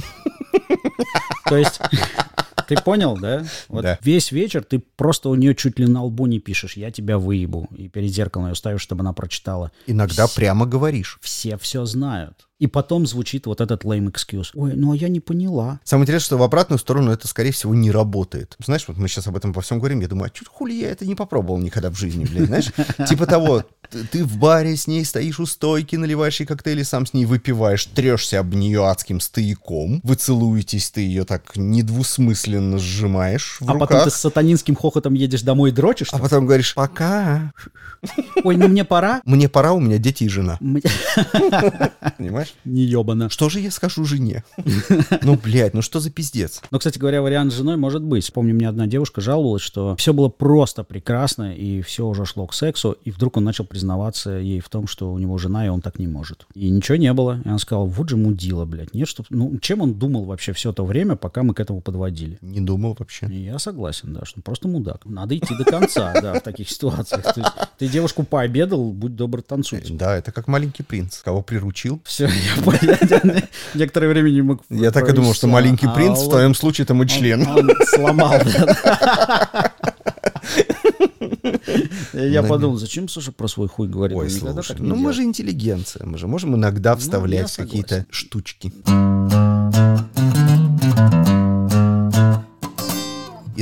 [1.49, 1.81] То есть,
[2.77, 3.45] ты понял, да?
[3.69, 3.99] Вот Да.
[4.03, 7.69] весь вечер ты просто у нее чуть ли на лбу не пишешь, я тебя выебу,
[7.77, 9.71] и перед зеркалом ее ставишь, чтобы она прочитала.
[9.87, 11.19] Иногда прямо говоришь.
[11.21, 12.49] Все все знают.
[12.63, 14.51] И потом звучит вот этот lame excuse.
[14.55, 15.81] Ой, ну а я не поняла.
[15.83, 18.55] Самое интересное, что в обратную сторону это, скорее всего, не работает.
[18.65, 20.91] Знаешь, вот мы сейчас об этом по всем говорим, я думаю, а чё хули я
[20.91, 22.71] это не попробовал никогда в жизни, блядь, знаешь?
[23.09, 23.65] Типа того,
[24.13, 27.85] Ты, в баре с ней стоишь у стойки, наливаешь ей коктейли, сам с ней выпиваешь,
[27.87, 33.89] трешься об нее адским стояком, вы целуетесь, ты ее так недвусмысленно сжимаешь в А руках.
[33.89, 36.11] потом ты с сатанинским хохотом едешь домой и дрочишь?
[36.13, 37.53] А потом говоришь, пока,
[38.45, 39.21] Ой, ну мне пора.
[39.25, 40.59] мне пора, у меня дети и жена.
[42.19, 42.52] Понимаешь?
[42.65, 43.29] Не ебано.
[43.29, 44.45] Что же я скажу жене?
[45.23, 46.61] Ну, блядь, ну что за пиздец?
[46.71, 48.33] Но, кстати говоря, вариант с женой может быть.
[48.33, 52.55] Помню, мне одна девушка жаловалась, что все было просто прекрасно, и все уже шло к
[52.55, 55.81] сексу, и вдруг он начал признаваться ей в том, что у него жена, и он
[55.81, 56.47] так не может.
[56.55, 57.41] И ничего не было.
[57.45, 58.95] И она сказала, вот же мудила, блядь.
[58.95, 59.25] Нет, что...
[59.31, 62.39] Ну, чем он думал вообще все то время, пока мы к этому подводили?
[62.41, 63.27] Не думал вообще.
[63.27, 65.05] И я согласен, да, что он просто мудак.
[65.05, 67.35] Надо идти до конца, да, в таких ситуациях.
[67.79, 69.83] Ты девушку пообедал, будь добр, танцуй.
[69.91, 71.19] Да, это как маленький принц.
[71.19, 72.01] Кого приручил?
[72.05, 72.97] Все, я понял.
[73.09, 74.63] Я некоторое время не мог...
[74.71, 77.47] Я так и думал, что маленький А принц в твоем случае это мой член.
[77.87, 78.35] Сломал.
[82.13, 84.17] Я подумал, зачем Саша про свой хуй говорит?
[84.17, 88.73] Ой, слушай, ну мы же интеллигенция, мы же можем иногда я вставлять какие-то штучки.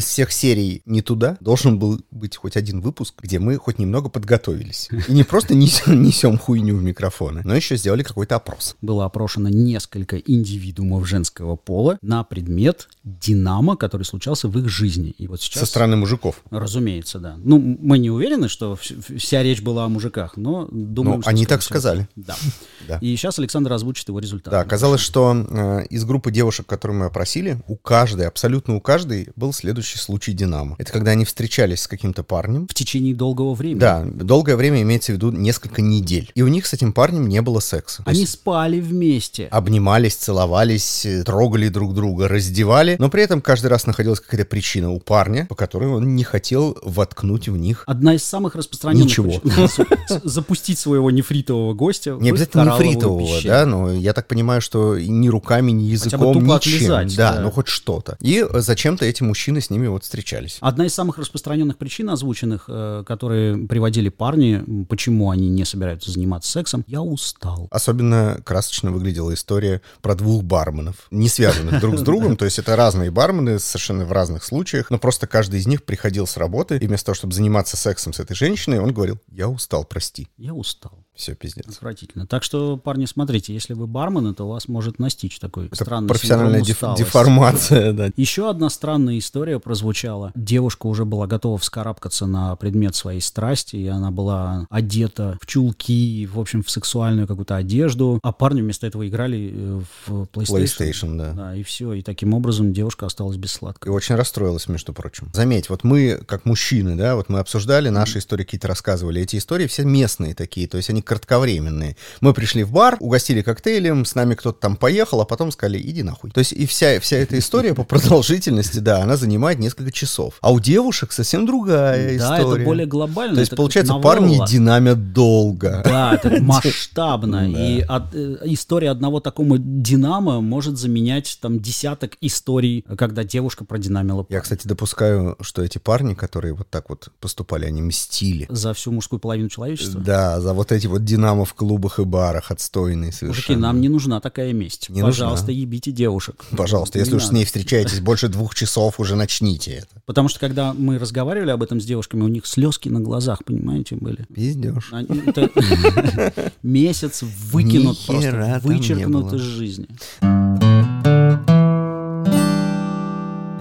[0.01, 4.09] Из всех серий «Не туда» должен был быть хоть один выпуск, где мы хоть немного
[4.09, 4.89] подготовились.
[5.09, 8.77] И не просто несем, несем хуйню в микрофоны, но еще сделали какой-то опрос.
[8.81, 15.11] Было опрошено несколько индивидуумов женского пола на предмет динамо, который случался в их жизни.
[15.19, 15.61] И вот сейчас...
[15.61, 16.41] Со стороны мужиков.
[16.51, 17.37] Разумеется, да.
[17.37, 21.29] Ну, мы не уверены, что вс- вся речь была о мужиках, но думаем, Ну, что,
[21.31, 22.09] они так сказали.
[22.17, 22.37] Да.
[22.89, 22.97] Да.
[23.03, 24.51] И сейчас Александр озвучит его результаты.
[24.53, 29.29] Да, оказалось, что э, из группы девушек, которые мы опросили, у каждой, абсолютно у каждой,
[29.37, 30.77] был следующий случай Динамо.
[30.79, 32.67] Это когда они встречались с каким-то парнем.
[32.69, 33.81] В течение долгого времени.
[33.81, 36.31] Да, долгое время имеется в виду несколько недель.
[36.35, 38.03] И у них с этим парнем не было секса.
[38.07, 39.47] Они есть спали вместе.
[39.51, 44.91] обнимались, целовались, э, трогали друг друга, раздевали, но при этом каждый раз находилась какая-то причина
[44.91, 49.41] у парня, по которой он не хотел воткнуть в них Одна из самых распространенных Ничего.
[50.25, 55.71] запустить своего нефритового гостя Не обязательно нефритового, да, но я так понимаю, что ни руками,
[55.73, 57.09] ни языком, ничем.
[57.17, 58.17] да, ну хоть что-то.
[58.21, 60.59] И э, зачем-то эти мужчины с ними вот встречались.
[60.61, 66.51] Одна из самых распространенных причин, озвученных, э, которые приводили парни, почему они не собираются заниматься
[66.51, 67.69] сексом, я устал.
[67.71, 72.77] Особенно красочно выглядела история про двух барменов, не связанных друг с другом, то есть это
[72.77, 76.87] разные бармены совершенно в разных случаях, но просто каждый из них приходил с работы, и
[76.87, 80.29] вместо того, чтобы заниматься сексом с этой женщиной, он говорил, я устал, прости.
[80.37, 81.05] Я устал.
[81.21, 81.67] Все, пиздец.
[81.69, 82.27] Отвратительно.
[82.27, 86.63] Так что, парни, смотрите, если вы бармены, то вас может настичь такой Это странный профессиональная
[86.63, 88.11] деф- деформация, да.
[88.17, 90.33] Еще одна странная история прозвучала.
[90.35, 96.27] Девушка уже была готова вскарабкаться на предмет своей страсти, и она была одета в чулки,
[96.27, 100.65] в общем, в сексуальную какую-то одежду, а парни вместо этого играли э, в PlayStation.
[100.65, 101.33] PlayStation, да.
[101.33, 101.93] Да, и все.
[101.93, 103.93] И таким образом девушка осталась без И сладкого.
[103.93, 105.29] очень расстроилась, между прочим.
[105.35, 109.21] Заметь, вот мы, как мужчины, да, вот мы обсуждали, наши истории какие-то рассказывали.
[109.21, 111.97] Эти истории все местные такие, то есть они кратковременные.
[112.21, 116.05] Мы пришли в бар, угостили коктейлем, с нами кто-то там поехал, а потом сказали, иди
[116.05, 116.31] нахуй.
[116.31, 120.35] То есть и вся, вся эта история по продолжительности, да, она занимает несколько часов.
[120.41, 122.57] А у девушек совсем другая Да, история.
[122.63, 123.35] это более глобально.
[123.35, 125.83] То есть, получается, парни динамят долго.
[125.85, 127.41] Да, это масштабно.
[127.41, 127.61] Да.
[127.61, 134.41] И э, история одного такого динамо может заменять там десяток историй, когда девушка продинамила Я,
[134.41, 138.47] кстати, допускаю, что эти парни, которые вот так вот поступали, они мстили.
[138.49, 140.01] за всю мужскую половину человечества.
[140.01, 143.29] Да, за вот эти вот динамо в клубах и барах отстойные совершенно.
[143.29, 144.89] Мужики, нам не нужна такая месть.
[144.91, 145.61] Не Пожалуйста, нужна.
[145.61, 146.45] ебите девушек.
[146.57, 150.03] Пожалуйста, если Не уж с ней встречаетесь больше двух часов, уже начните это.
[150.07, 153.97] Потому что когда мы разговаривали об этом с девушками, у них слезки на глазах, понимаете,
[153.97, 154.27] были.
[154.35, 154.93] Пиздешь.
[156.63, 159.89] Месяц выкинут просто, вычеркнут из жизни.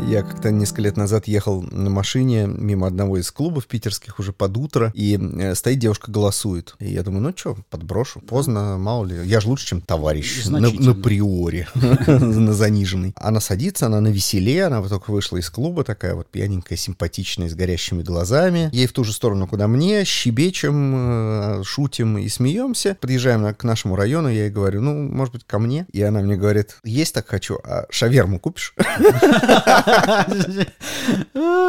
[0.10, 4.58] Я как-то несколько лет назад ехал на машине мимо одного из клубов питерских уже под
[4.58, 6.74] утро, и э, стоит девушка, голосует.
[6.80, 8.20] И я думаю, ну что, подброшу.
[8.22, 9.28] Поздно, мало ли.
[9.28, 11.68] Я же лучше, чем товарищ на, на приоре,
[12.08, 13.14] на заниженной.
[13.18, 17.48] Она садится, она на веселе, она вот только вышла из клуба, такая вот пьяненькая, симпатичная,
[17.48, 18.72] с горящими глазами.
[18.72, 22.98] Ей в ту же сторону, куда мне, щебечем, э, шутим и смеемся.
[23.00, 25.86] Подъезжаем к нашему району, я ей говорю, ну, может быть, ко мне?
[25.92, 28.74] И она мне говорит, есть так хочу, а шаверму купишь?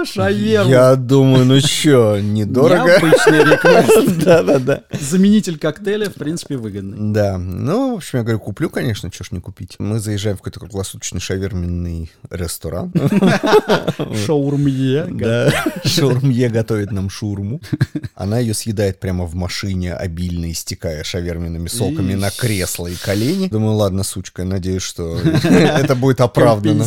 [0.04, 0.70] Шаверма.
[0.70, 2.84] Я думаю, ну что, недорого?
[2.84, 4.24] Необычный реквест.
[4.24, 4.82] Да-да-да.
[4.98, 7.12] Заменитель коктейля, в принципе, выгодный.
[7.12, 9.76] Да, ну, в общем, я говорю, куплю, конечно, что ж не купить.
[9.78, 12.92] Мы заезжаем в какой-то круглосуточный шаверменный ресторан.
[14.26, 15.06] Шаурмье.
[15.10, 15.52] Да,
[15.84, 17.60] шаурмье готовит нам шурму.
[18.14, 23.48] Она ее съедает прямо в машине, обильно истекая шаверменными соками на кресло и колени.
[23.48, 26.84] Думаю, ладно, сучка, надеюсь, что это будет оправдано.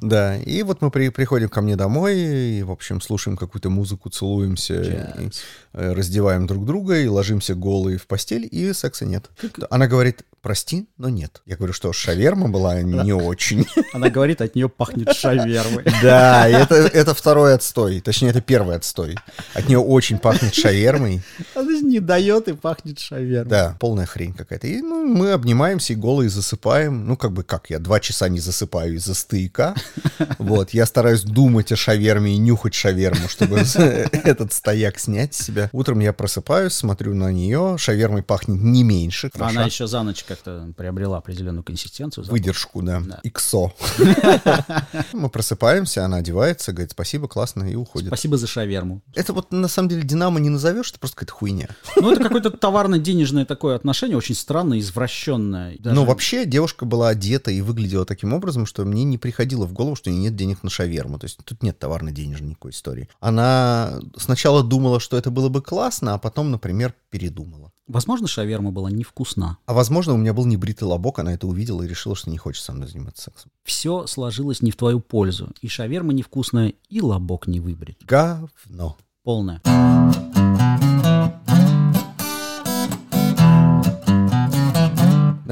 [0.00, 3.68] Да, и в вот мы при, приходим ко мне домой, и, в общем, слушаем какую-то
[3.68, 5.30] музыку, целуемся, и,
[5.74, 9.30] э, раздеваем друг друга и ложимся голые в постель, и секса нет.
[9.70, 11.40] Она говорит, прости, но нет.
[11.46, 13.66] Я говорю, что шаверма была не очень.
[13.92, 15.84] Она говорит, от нее пахнет шавермой.
[16.02, 18.00] Да, это, это второй отстой.
[18.00, 19.16] Точнее, это первый отстой.
[19.54, 21.22] От нее очень пахнет шавермой.
[21.54, 23.48] Она не дает и пахнет шавермой.
[23.48, 24.66] Да, полная хрень какая-то.
[24.66, 27.06] И ну, мы обнимаемся и голые засыпаем.
[27.06, 29.74] Ну, как бы как, я два часа не засыпаю из-за стояка.
[30.56, 35.70] Вот, я стараюсь думать о шаверме и нюхать шаверму, чтобы этот стояк снять с себя.
[35.72, 39.30] Утром я просыпаюсь, смотрю на нее, шавермой пахнет не меньше.
[39.38, 42.24] Она еще за ночь как-то приобрела определенную консистенцию.
[42.24, 42.32] запах.
[42.38, 43.00] Выдержку, да.
[43.00, 43.20] Да.
[43.22, 43.72] Иксо.
[45.12, 48.08] Мы просыпаемся, она одевается, говорит, спасибо, классно, и уходит.
[48.08, 49.02] Спасибо за шаверму.
[49.14, 51.68] Это вот на самом деле Динамо не назовешь, это просто какая-то хуйня.
[51.96, 55.76] Ну, это какое-то товарно-денежное такое отношение, очень странное, извращенное.
[55.78, 59.72] Даже- Но вообще девушка была одета и выглядела таким образом, что мне не приходило в
[59.72, 61.18] голову, что нет денег на шаверму.
[61.18, 63.08] То есть тут нет товарно-денежной истории.
[63.20, 67.72] Она сначала думала, что это было бы классно, а потом, например, передумала.
[67.86, 69.58] Возможно, шаверма была невкусна.
[69.66, 72.62] А возможно, у меня был небритый лобок, она это увидела и решила, что не хочет
[72.64, 73.50] со мной заниматься сексом.
[73.64, 75.50] Все сложилось не в твою пользу.
[75.60, 77.98] И шаверма невкусная, и лобок не выбрит.
[78.04, 78.96] Говно.
[79.24, 79.60] Полная.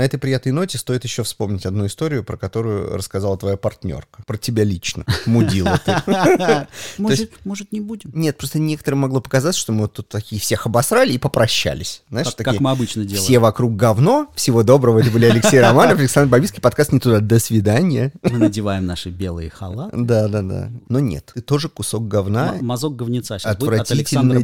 [0.00, 4.22] На этой приятной ноте стоит еще вспомнить одну историю, про которую рассказала твоя партнерка.
[4.26, 5.04] Про тебя лично.
[5.26, 6.66] Мудила ты.
[7.44, 8.10] Может, не будем?
[8.14, 12.02] Нет, просто некоторым могло показаться, что мы вот тут такие всех обосрали и попрощались.
[12.08, 13.22] Знаешь, Как, мы обычно делаем.
[13.22, 14.32] Все вокруг говно.
[14.34, 15.00] Всего доброго.
[15.00, 16.62] Это были Алексей Романов, Александр Бабицкий.
[16.62, 17.20] Подкаст «Не туда».
[17.20, 18.10] До свидания.
[18.22, 19.94] Мы надеваем наши белые халаты.
[19.98, 20.70] Да, да, да.
[20.88, 22.54] Но нет, ты тоже кусок говна.
[22.62, 24.38] Мазок говнеца сейчас будет от Александра.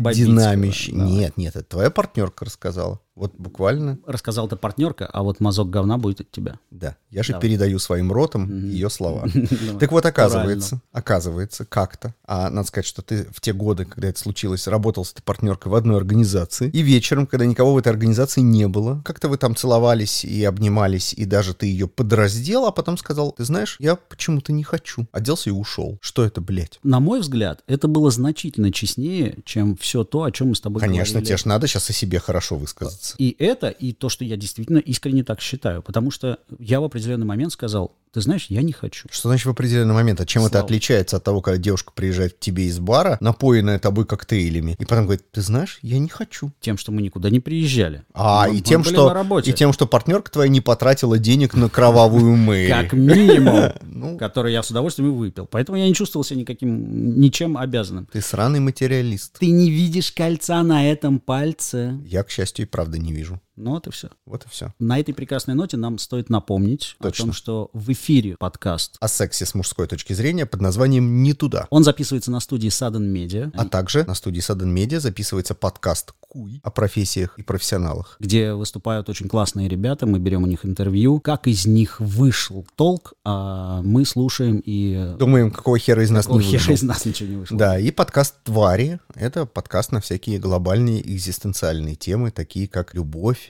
[1.06, 3.00] Нет, нет, это твоя партнерка рассказала.
[3.16, 6.58] Вот буквально, Рассказал ты партнерка, а вот мазок говна будет от тебя.
[6.70, 6.96] да.
[7.10, 7.48] Я же Давай.
[7.48, 9.26] передаю своим ротом ее слова.
[9.80, 14.18] Так вот, оказывается, оказывается, как-то, а надо сказать, что ты в те годы, когда это
[14.18, 18.42] случилось, работал с этой партнеркой в одной организации, и вечером, когда никого в этой организации
[18.42, 22.98] не было, как-то вы там целовались и обнимались, и даже ты ее подраздел, а потом
[22.98, 25.06] сказал, ты знаешь, я почему-то не хочу.
[25.12, 25.96] Оделся и ушел.
[26.02, 26.78] Что это, блядь?
[26.82, 30.80] На мой взгляд, это было значительно честнее, чем все то, о чем мы с тобой
[30.80, 31.28] Конечно, говорили.
[31.28, 33.05] тебе ж надо сейчас о себе хорошо высказаться.
[33.18, 35.82] И это, и то, что я действительно искренне так считаю.
[35.82, 39.06] Потому что я в определенный момент сказал, ты знаешь, я не хочу.
[39.10, 40.22] Что значит в определенный момент?
[40.22, 40.64] От чем это Слава.
[40.64, 45.04] отличается от того, когда девушка приезжает к тебе из бара, напоенная тобой коктейлями, и потом
[45.04, 46.50] говорит, ты знаешь, я не хочу.
[46.60, 48.04] Тем, что мы никуда не приезжали.
[48.14, 51.68] А, Мы- и мы тем, что, и тем, что партнерка твоя не потратила денег на
[51.68, 52.70] кровавую Мэри.
[52.70, 54.16] Как минимум, Ну.
[54.16, 55.44] который я с удовольствием и выпил.
[55.44, 58.06] Поэтому я не чувствовал себя никаким, ничем обязанным.
[58.10, 59.38] Ты сраный материалист.
[59.38, 62.00] Ты не видишь кольца на этом пальце.
[62.06, 63.42] Я, к счастью, и правда не вижу.
[63.56, 64.10] Ну вот и все.
[64.26, 64.74] Вот и все.
[64.78, 67.26] На этой прекрасной ноте нам стоит напомнить о Точно.
[67.26, 68.96] том, что в эфире подкаст.
[69.00, 71.66] О сексе с мужской точки зрения под названием «Не туда».
[71.70, 76.60] Он записывается на студии Sudden Media, А также на студии Sudden Media записывается подкаст «Куй»
[76.64, 78.16] о профессиях и профессионалах.
[78.20, 81.18] где выступают очень классные ребята, мы берем у них интервью.
[81.20, 85.14] Как из них вышел толк, а мы слушаем и...
[85.18, 86.74] Думаем, какого хера из нас Какого не хера выжил.
[86.74, 87.56] из нас ничего не вышло.
[87.56, 92.94] Да, и подкаст «Твари»— это подкаст на всякие глобальные экзистенциальные темы, такие как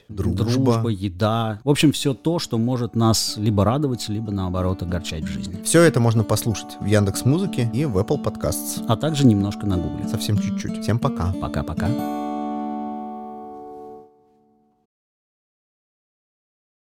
[0.09, 0.73] любовь, дружба.
[0.73, 1.59] Дружба, еда.
[1.63, 5.61] В общем, все то, что может нас либо радовать, либо наоборот огорчать в жизни.
[5.63, 8.83] Все это можно послушать в Яндекс Музыке и в Apple Podcasts.
[8.87, 10.07] А также немножко на гугле.
[10.07, 10.81] Совсем чуть-чуть.
[10.81, 11.33] Всем пока.
[11.41, 12.26] Пока-пока.